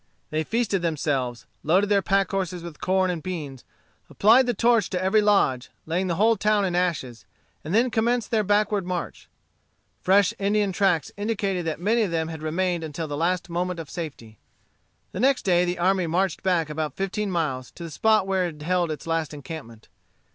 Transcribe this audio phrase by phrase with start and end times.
[0.31, 3.63] They feasted themselves, loaded their pack horses with corn and beans,
[4.09, 7.27] applied the torch to every lodge, laying the whole town in ashes,
[7.63, 9.29] and then commenced their backward march.
[10.01, 13.91] Fresh Indian tracks indicated that many of them had remained until the last moment of
[13.91, 14.39] safety.
[15.11, 18.53] The next day the army marched back about fifteen miles to the spot where it
[18.53, 19.87] had held its last encampment.